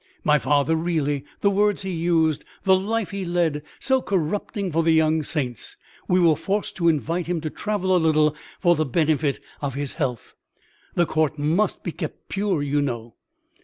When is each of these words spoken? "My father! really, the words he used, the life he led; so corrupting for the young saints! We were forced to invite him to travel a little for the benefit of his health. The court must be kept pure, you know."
"My 0.23 0.39
father! 0.39 0.75
really, 0.75 1.25
the 1.41 1.51
words 1.51 1.83
he 1.83 1.91
used, 1.91 2.43
the 2.63 2.75
life 2.75 3.11
he 3.11 3.23
led; 3.23 3.61
so 3.79 4.01
corrupting 4.01 4.71
for 4.71 4.81
the 4.81 4.93
young 4.93 5.21
saints! 5.21 5.77
We 6.07 6.19
were 6.19 6.35
forced 6.35 6.75
to 6.77 6.87
invite 6.89 7.27
him 7.27 7.39
to 7.41 7.51
travel 7.51 7.95
a 7.95 8.01
little 8.01 8.35
for 8.59 8.75
the 8.75 8.83
benefit 8.83 9.39
of 9.61 9.75
his 9.75 9.93
health. 9.93 10.33
The 10.95 11.05
court 11.05 11.37
must 11.37 11.83
be 11.83 11.91
kept 11.91 12.29
pure, 12.29 12.63
you 12.63 12.81
know." 12.81 13.13